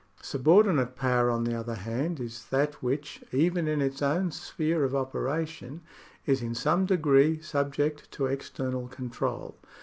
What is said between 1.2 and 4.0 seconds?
on the other hand, is that which, even in